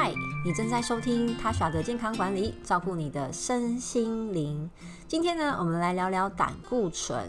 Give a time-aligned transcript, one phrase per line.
[0.00, 0.14] 嗨，
[0.44, 4.70] 你正在收听他耍的健康管理，照顾你的身心灵。
[5.08, 7.28] 今天呢，我们来聊聊胆固醇。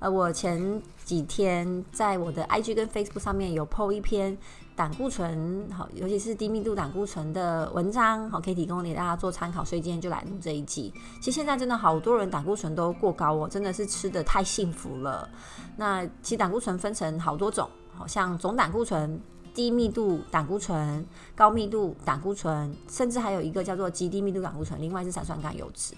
[0.00, 4.36] 呃，我前几天在我的 IG 跟 Facebook 上面有 po 一篇
[4.74, 9.64] 胆固醇，好，尤其是低密度胆固醇的文章，好，可以提供给大家做参考。
[9.64, 10.92] 所以今天就来录这一集。
[11.20, 15.28] 其实现在真的好多人胆固醇都过高哦，真的是吃的太幸福了。
[15.76, 19.20] 那其实胆固醇分成好多种，好像总胆固醇。
[19.54, 25.94] 低密度胆固醇、高密度胆固醇，甚至还有一个叫做极低密度胆固醇，另外是三酸甘油脂。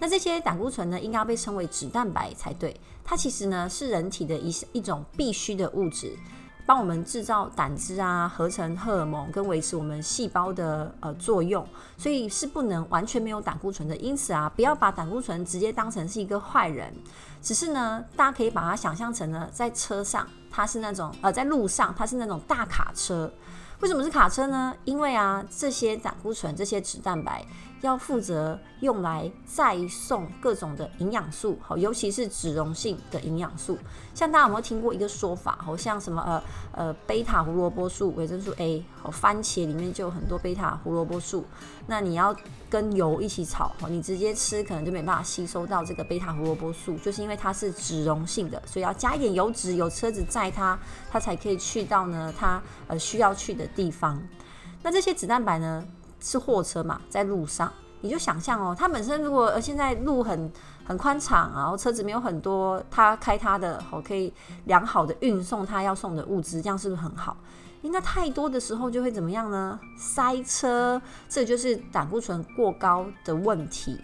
[0.00, 2.78] 那这些胆固醇呢，应该要被称为脂蛋白才对。
[3.04, 6.16] 它其实呢是人体的一一种必需的物质，
[6.66, 13.96] 帮我们制造胆汁啊，合成荷尔蒙跟维持我们细胞的呃作用，所以是不能完全没有胆固醇的。
[13.96, 16.92] 因此啊，不要把胆固醇直接当成是一个坏人，
[17.42, 20.26] 只是呢，大家可以把它想象成呢，在车上。
[20.56, 23.28] 它是那种呃，在路上它是那种大卡车，
[23.80, 24.72] 为什么是卡车呢？
[24.84, 27.44] 因为啊，这些胆固醇、这些脂蛋白
[27.84, 33.78] 要负责用来载送各种的营养素，好，尤其是脂溶性的营养素。
[34.14, 35.58] 像大家有没有听过一个说法？
[35.60, 41.44] 好像什么呃呃，贝塔胡萝卜素、维生素 A，好，番茄里面就有很多贝塔胡萝卜素。
[41.86, 42.34] 那你要
[42.70, 50.78] 跟油一起炒，你直接吃可能就没办法吸收到这个贝塔胡萝卜素，就是因为它是脂溶性的，所以要加一点油脂，有车子载它，
[51.10, 54.22] 它才可以去到呢它呃需要去的地方。
[54.82, 55.84] 那这些脂蛋白呢
[56.24, 60.50] 是货车嘛，在路上，你就想象哦，它本身如果现在路很
[60.86, 64.32] 很宽敞，然后车子没有很多，它开它的，好可以
[64.64, 67.36] 良好的运送它要送的物资，这样是不是很好？
[67.82, 69.78] 应该太多的时候就会怎么样呢？
[69.98, 74.00] 塞车，这就是胆固醇过高的问题。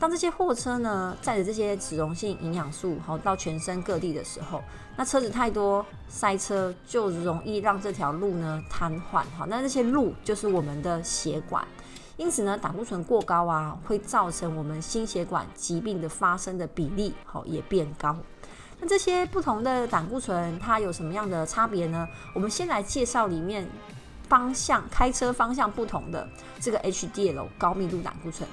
[0.00, 4.62] 当这些货车呢载着这些脂溶性营养素好到全身各地的时候，
[4.96, 9.24] 那车子太多，塞车就容易让这条路呢瘫痪。
[9.36, 11.66] 好，那这些路就是我们的血管，
[12.16, 18.16] 因此呢，胆固醇过高啊，会造成我们心血管疾病的发生的比例好也变高。
[18.80, 22.06] 那这些不同的胆固醇，它有什么样的差别呢？
[22.32, 23.68] 我们先来介绍里面
[24.28, 26.28] 方向开车方向不同的
[26.60, 28.48] 这个 HDL 高密度胆固醇。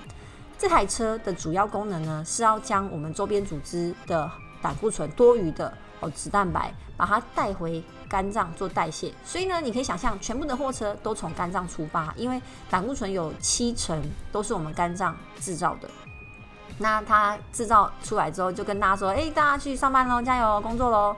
[0.57, 4.29] 这台车的主要功能呢，是要将我们周边组织的
[4.61, 9.13] 胆固醇多余的哦脂蛋白，把它带回肝脏做代谢。
[9.23, 14.01] 所以呢，你可以想象，全部的货车都从肝脏出发，因为胆固醇有七成
[14.31, 15.89] 都是我们肝脏制造的。
[16.77, 21.15] 那它制造出来之后，就跟大家说：“哎，大家去上班喽，加油工作喽。”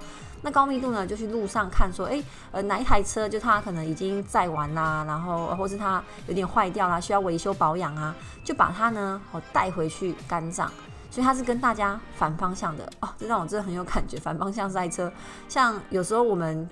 [0.47, 8.16] 那高密度呢，就去路上看说：“哎，呃，哪一台车就它可能已经载完啦，然后或是它有点坏掉啦，需要维修保养啊，
[8.46, 10.72] 就把它呢，哦带回去肝脏。
[11.12, 15.12] 所以它是跟大家反方向的哦，这让我真的很有感觉，反方向赛车。
[15.50, 16.69] 像有时候我们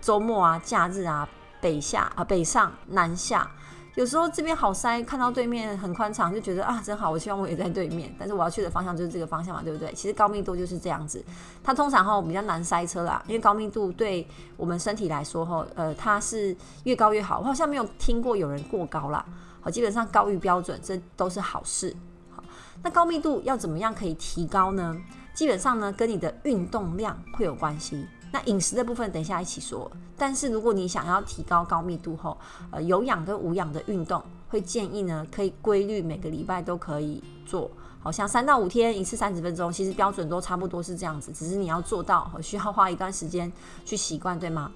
[0.00, 1.28] 周末啊、假日啊，
[1.60, 3.46] 北下啊、北上、南下。”
[3.94, 8.10] 有时候这边好塞，看到对面很宽敞，就觉得啊真好，我希望我也在对面。
[8.18, 9.92] 但是我要去的方向就是这个方向嘛，对不对？
[9.92, 11.22] 其实高密度就是这样子，
[11.62, 14.26] 它通常哈比较难塞车啦，因为高密度对
[14.56, 17.38] 我们身体来说哈，呃，它是越高越好。
[17.40, 19.22] 我好像没有听过有人过高啦，
[19.60, 21.94] 好，基本上高于标准，这都是好事。
[22.34, 22.42] 好，
[22.82, 24.96] 那高密度要怎么样可以提高呢？
[25.34, 28.06] 基本上呢，跟你的运动量会有关系。
[28.32, 32.36] 那饮食的部分等一下一起说，但是如果你想要提高高密度后，
[32.70, 37.70] 呃，有氧跟无氧的运动，会建议呢可以规律每个礼拜都可以做，
[38.00, 43.52] 好像三到五天一次三十分钟，其实标准都差不多是这样子，只是你要做到，需要花一段时间
[43.84, 44.72] 去习惯，对吗？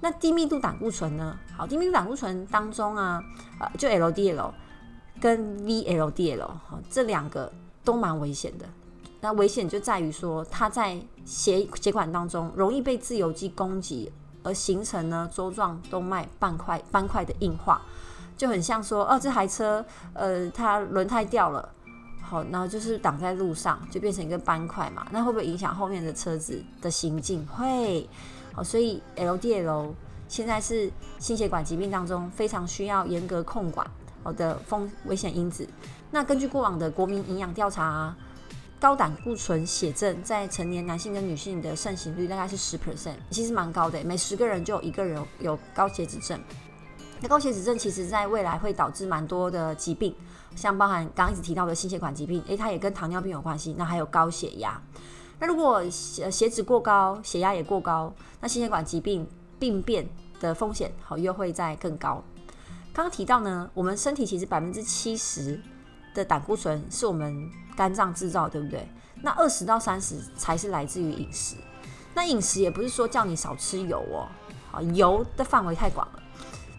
[0.00, 1.38] 那低密度胆固醇呢？
[1.56, 3.22] 好，低密度胆固醇当中啊，
[3.58, 4.50] 呃，就 LDL
[5.18, 7.50] 跟 VLDL 哈，这两个
[7.82, 8.66] 都蛮危险的。
[9.24, 14.12] 那危险就在于说，它在血血管当中容易被自由基攻击，
[14.42, 17.80] 而形成呢周状动脉斑块斑块的硬化，
[18.36, 21.72] 就很像说，哦，这台车，呃，它轮胎掉了，
[22.20, 27.46] 好，然后就是挡在路上，就变成一个斑块嘛，那会不会影响后面的车子的行进？
[27.46, 28.08] 会，
[28.52, 29.92] 好，所以 LDL
[30.26, 30.90] 现在是
[31.20, 33.88] 心血管疾病当中非常需要严格控管
[34.24, 35.64] 好的风危险因子。
[36.10, 38.16] 那根据过往的国民营养调查啊。
[38.82, 46.36] 高胆固醇血症在成年男性跟女性的盛行率大概是十 percent，其实蛮高的，每十个人就有一个人有高血脂症。
[47.20, 50.12] 那高血脂症其实在未来会导致蛮多的疾病，
[50.56, 53.72] 像包含刚刚一直提到的心血管疾病，诶，它也跟糖尿病有关系。
[53.78, 54.82] 那还有高血压，
[55.38, 59.24] 那如果血血脂过高，血压也过高，那心血管疾病
[59.60, 60.04] 病变
[60.40, 62.20] 的风险好又会再更高。
[62.92, 65.62] 刚刚提到呢，我们身体其实百分之七十
[66.14, 68.88] 的胆固醇是我们肝脏制造，对不对？
[69.22, 71.56] 那二十到三十才是来自于饮食。
[72.14, 74.28] 那饮食也不是说叫你少吃油哦，
[74.70, 76.22] 好，油的范围太广了。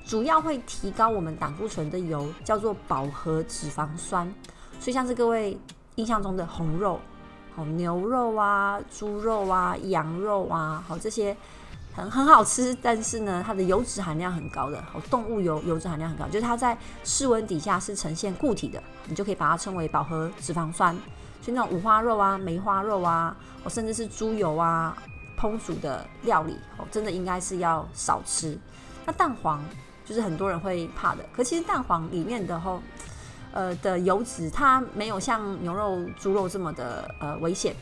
[0.05, 4.31] 主要会提高我们胆固醇的油叫做饱和脂肪酸。
[4.79, 5.57] 所以像是各位
[5.95, 6.99] 印象中的红肉、
[7.55, 11.35] 好牛肉啊、猪肉啊、羊肉啊，好这些。
[11.95, 20.95] 很很好吃，但是呢，它的油脂含量很高的，哦，动物油油脂含量很高，就是它在室温底下是呈现固体的，你就可以把它称为饱和脂肪酸。
[21.39, 24.97] 所以那种五花肉啊、梅花肉啊，哦，甚至是猪油啊，
[25.39, 28.57] 烹煮的料理，哦，真的应该是要少吃。
[29.05, 29.63] 那蛋黄
[30.03, 32.81] 就是很多人会怕的，可其实蛋黄里面的吼，
[33.51, 37.75] 呃的油脂它没有像牛肉、猪肉这么的呃危险，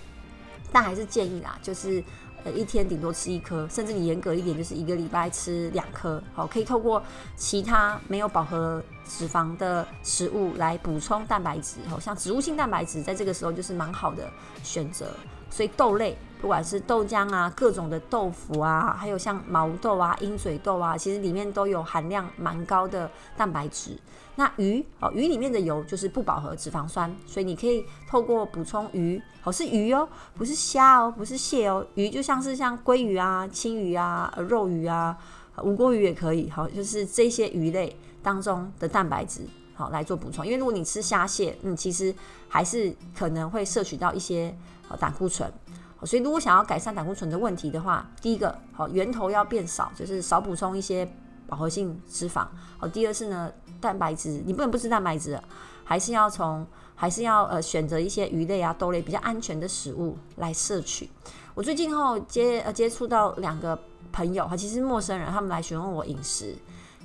[0.69, 2.03] 但还是建议啦，就是。
[2.43, 6.21] 呃，一天顶多吃一颗，甚至你严格一点，就是一个礼拜吃两颗。
[6.33, 7.01] 好，可以透过
[7.35, 11.77] 其他没有饱和脂肪的食物来补充蛋白质。
[11.87, 14.27] 好，像植物性蛋白质，在这个时候就是蛮好的
[14.63, 15.07] 选择。
[15.49, 23.95] 所以豆类，不管是豆浆啊，各种的豆腐啊，还有像毛豆啊、鹰嘴豆啊，其实里面都有含量蛮高的蛋白质。
[24.35, 35.15] 那鱼哦，鱼里面的油就是不饱和脂肪酸，所以你可以透过补充鱼，哦是鱼哦，不是虾哦，不是蟹哦，鱼就像是像鲑鱼啊、青鱼啊、肉鱼啊、
[35.61, 39.41] 吴郭鱼也可以，好，就是这些鱼类当中的蛋白质，
[39.75, 40.43] 好来做补充。
[40.43, 42.15] 因为如果你吃虾蟹，嗯，其实
[42.47, 44.55] 还是可能会摄取到一些
[44.97, 45.51] 胆固醇，
[46.05, 51.07] 所以如果想要改善胆固醇的问题的话，第一个好源头要变少，就是少补充一些
[51.47, 52.47] 饱和性脂肪。
[52.77, 53.51] 好，第二是呢。
[53.81, 55.41] 蛋白质，你不能不吃蛋白质，
[55.83, 56.63] 还是要从，
[56.93, 61.09] 还是要呃选择一些鱼类啊、豆类比较安全的食物来摄取。
[61.55, 63.75] 我最近后接呃接触到两个
[64.11, 66.55] 朋友哈，其实陌生人，他们来询问我饮食，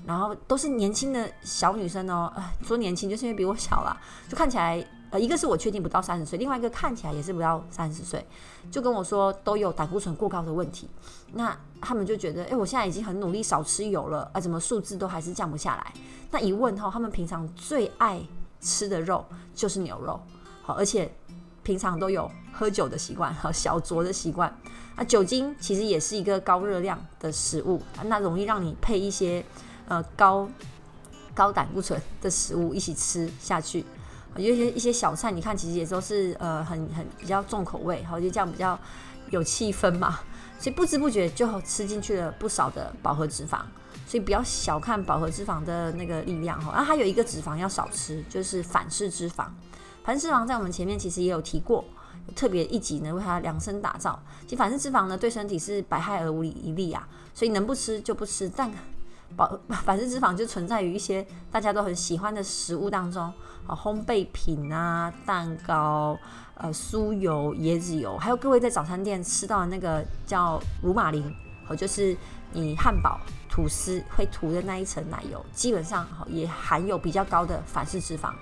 [0.05, 3.97] 然后都是年轻的小女生哦，呃，说年轻就是因为比我小啦，
[4.29, 4.87] 就看起来。
[5.11, 8.27] 呃，一个是我确定不到三十岁，另外一个看起来也是不到三十岁，
[8.71, 10.89] 就跟我说都有胆固醇过高的问题。
[11.33, 15.93] 那他们就觉得，哎、我现在已经很努力少吃油了，啊，怎么数字都还是降不下来？
[16.33, 18.21] 那一问后，他们平常最爱
[18.61, 19.25] 吃的肉
[19.55, 20.21] 就是牛肉，
[20.63, 21.11] 好，而且
[21.63, 24.53] 平常都有喝酒的习惯，和小酌的习惯。
[24.97, 29.45] 那酒精其实也是一个高热量的食物，那容易让你配一些
[29.87, 30.49] 呃高
[31.35, 33.85] 高胆固醇的食物一起吃下去。
[34.39, 38.79] 有一些一些小菜，你看其实也都是呃很很比较重口味，好，就这样比较
[39.31, 40.21] 有气氛嘛，
[40.59, 43.61] 所以不知不觉就吃进去了不少的饱和脂肪，
[44.07, 46.73] 所以不要小看饱和脂肪的那个力量哈。
[46.73, 49.47] 然后还有一个脂肪要少吃，就是反式脂肪。
[50.05, 51.85] 反式脂肪在我们前面其实也有提过，
[52.35, 54.23] 特别一集呢为它量身打造。
[54.45, 58.71] 其实反式脂肪呢对身体是百害而无一利啊，所以能不吃就不吃，但。
[59.85, 63.25] 反式脂肪就存在于一些大家都很喜欢的食物当中
[63.67, 66.19] 啊，烘焙品啊、蛋糕、
[66.55, 71.35] 呃酥油、椰子油，还有各位在早餐店吃到的那个叫乳玛琳，
[71.69, 72.17] 哦，就是
[72.53, 73.19] 你汉堡
[73.51, 78.33] 吐司会涂的那一层奶油，基本上也含有比较高的反式脂肪。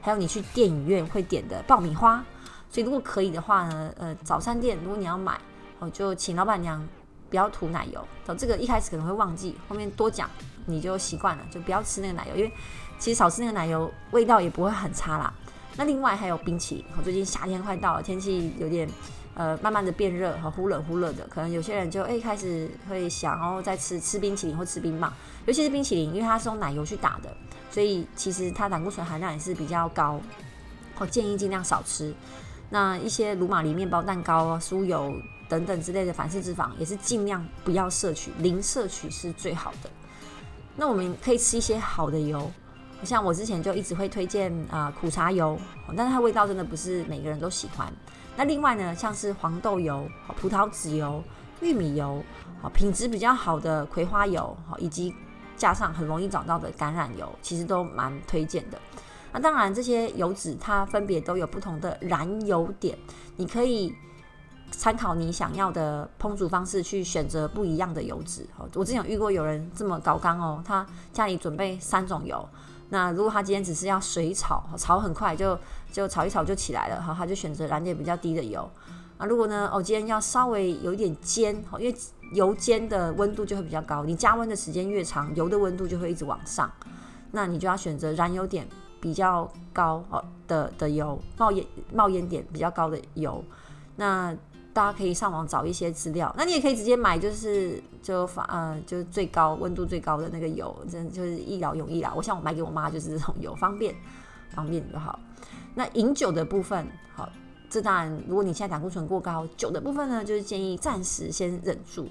[0.00, 2.24] 还有你去电影院会点的爆米花，
[2.70, 5.38] 所以如果可以的话呢，呃，早餐店如果你要买，
[5.80, 6.82] 哦，就请老板娘。
[7.30, 10.28] 不要涂奶油，哦，这个一开始可能会忘记，后面多讲
[10.66, 12.52] 你就习惯了，就不要吃那个奶油，因为
[12.98, 15.32] 其实少吃那个奶油，味道也不会很差啦。
[15.76, 18.88] 那另外还有冰淇淋，我最近夏天快到了，天气有点
[19.34, 25.12] 呃慢慢的变热和忽冷忽热的，可能有些人就诶、欸、开始会想要再吃吃冰淇淋或吃冰棒，
[25.46, 27.36] 尤其是冰淇淋，因为它是用奶油去打的，
[27.70, 30.20] 所以其实它胆固醇含量也是比较高，
[30.98, 32.14] 我建议尽量少吃。
[32.70, 35.14] 那一些乳玛琳面包、蛋糕啊、酥油。
[35.48, 39.90] 等等之类的反式脂肪也是尽量不要摄取，零摄取是最好的。
[40.76, 42.50] 那我们可以吃一些好的油，
[43.02, 45.58] 像我之前就一直会推荐啊、苦茶油，
[45.96, 47.92] 但是它味道真的不是每个人都喜欢。
[48.36, 51.24] 那另外呢，像是黄豆油、葡萄籽油、
[51.60, 52.22] 玉米油，
[52.60, 55.12] 好品质比较好的葵花油，好以及
[55.56, 58.78] 加上很容易找到的橄榄油，其实都蛮推荐的。
[59.32, 62.96] 那当然这些油脂它分别都有不同的燃油点，
[63.36, 63.94] 你可以。
[64.70, 68.46] 参考你想要的烹煮方式去选择不一样的油脂。
[68.74, 72.48] 我之前有遇过有人这么搞刚哦，他家里准备三种油。
[72.90, 75.58] 那如果他今天只是要水炒，炒很快就
[75.92, 78.70] 就炒一炒就起来了，哈，他就选择燃点比较低的油。
[79.18, 81.94] 啊，如果呢，哦，今天要稍微有一点煎，因为
[82.32, 86.70] 油煎的温度就会比较高，你加温的时间越长，油的温度就会一直往上。
[87.32, 88.66] 那你就要选择燃油点
[89.00, 93.44] 比较高哦的的油，冒烟冒烟点比较高的油。
[93.96, 94.34] 那
[94.78, 102.12] 大家可以上网找一些资料，那你也可以直接买，就是就发呃就是最高温度最高的那个油，真就是一劳永逸啦。
[102.14, 103.92] 我想我买给我妈就是这种油，方便
[104.50, 105.18] 方便就好。
[105.74, 107.28] 那饮酒的部分，好，
[107.68, 112.08] 这当然如果你现在胆固醇过高，酒的部分呢，就是建议暂时先忍住。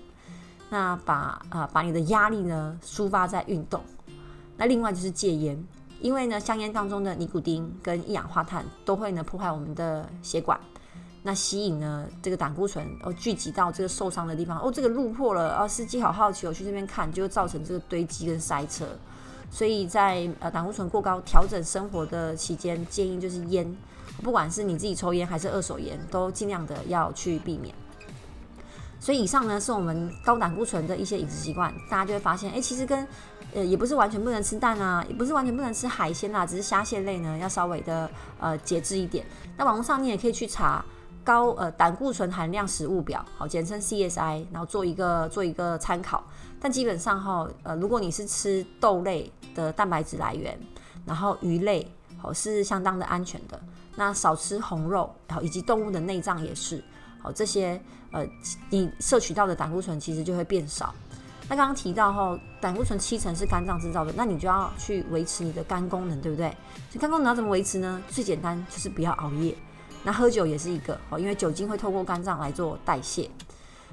[0.70, 3.82] 那把啊、把你的压力呢抒发在运动，
[4.58, 5.58] 那另外就是戒烟，
[6.02, 10.60] 因为呢，香烟当中的尼古丁跟一氧化碳都会呢破坏我们的血管，
[11.28, 18.86] 那吸引呢这个胆固醇哦聚集到这个受伤的地方哦，这个路破了啊，司机好好奇，我去这边看，就会造成这个堆积跟塞车。
[19.52, 23.76] 所以在呃胆固醇过高调整生活的期间，建议就是烟，
[24.24, 27.76] 不管是你自己抽烟还是二手烟，都尽量的要去避免。
[28.98, 33.06] 所以以上呢是我们高胆固醇的一些饮食习惯，大家就会发现，哎，其实跟
[33.54, 39.26] 呃也不是完全不能吃蛋啊，也不是完全不能吃海鲜啊，只是虾蟹类呢要稍微的呃节制一点。
[39.58, 40.84] 那网络上你也可以去查
[41.28, 46.24] 高呃胆固醇含量食物表，好，简称 CSI，然后做一个做一个参考。
[46.58, 50.58] 但基本上哈，呃，如果你是吃豆类的蛋白质来源，
[51.06, 51.86] 然后鱼类
[52.18, 53.60] 好是相当的安全的。
[53.98, 56.82] 那少吃红肉，好以及动物的内脏也是
[57.22, 57.78] 好，这些
[58.12, 58.26] 呃
[58.70, 60.96] 你摄取到的胆固醇其实就会变少。
[61.50, 66.48] 那刚刚提到哈，胆固醇七成是肝脏制造的，那你就要去维持你的肝功能，对不对？
[66.90, 68.02] 所以肝功能要怎么维持呢？
[68.08, 69.54] 最简单就是不要熬夜。
[70.04, 73.30] 那喝酒也是一个哦，因为酒精会透过肝脏来做代谢。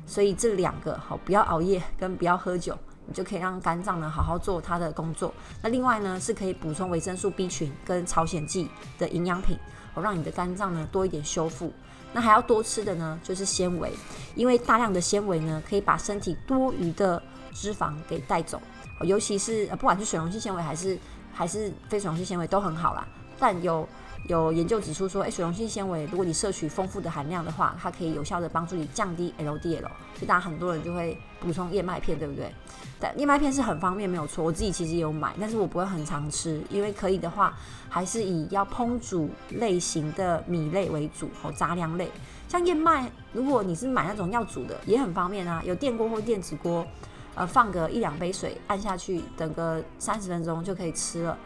[0.07, 5.33] 所以这两个好，不要熬夜跟不要喝酒，你就可以让肝脏呢好好做它的工作。
[5.63, 8.69] 那另外呢，是可以补充维生素 B 群跟朝鲜蓟
[8.99, 9.57] 的营养品，
[9.95, 11.73] 好让你的肝脏呢多一点修复。
[12.13, 13.93] 那还要多吃的呢就是纤维，
[14.35, 18.61] 因为大量的纤维呢可以把身体多余的脂肪给带走，
[19.03, 20.99] 尤其是不管是水溶性纤维还是
[21.33, 23.07] 还是非水溶性纤维都很好啦，
[23.39, 23.89] 但有。
[24.27, 29.83] 有研究指出说，诶，水溶性纤维，如果你摄取丰富的含量的话，它可以有效的帮助你降低 LDL。
[29.83, 32.51] 所以大家很多人就会补充燕麦片，对不对？
[32.99, 34.43] 但燕麦片是很方便，没有错。
[34.43, 37.55] 我自己其实也有买，但是我不会很常吃，因为可以的话，
[37.91, 42.11] 还是以要烹煮类型的米类为主，和杂粮类。
[42.49, 46.87] 像燕麦，如果你是买那种要煮的，也很方便啊，有电锅或电子锅，
[47.35, 51.37] 呃，放个一两杯水，按下去，等个三十分钟就可以吃了。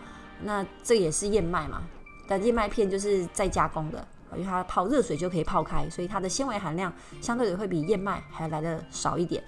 [0.44, 1.82] 那这也是燕麦嘛。
[2.28, 6.92] 但燕麦片就是再加工的，因为它泡热水就可以泡开，所以它的纤维含量
[7.22, 9.42] 相对的会比燕麦还来的少一点。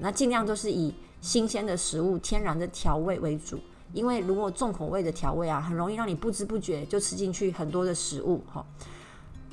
[0.00, 3.58] 那尽量都是以新鲜的食物、天然的调味为主，
[3.92, 8.66] 因为如果重口味的调味啊，很容易让你不知不觉就吃进去很多的食物哈。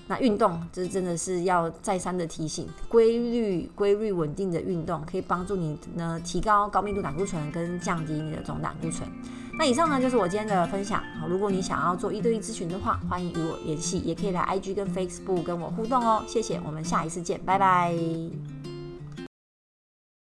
[0.08, 9.10] 那运动这真的是要再三的提醒，规律、规律、稳定的运动可以帮助你呢提高高密度胆固醇跟降低你的总胆固醇。
[9.58, 11.02] 那以上呢就是我今天的分享。
[11.20, 16.24] 好，如果你想要做一对一咨询的话，欢迎与我联系，也可以来 IG 跟 Facebook 跟我互动哦。
[16.28, 17.94] 谢谢，我们下一次见，拜拜。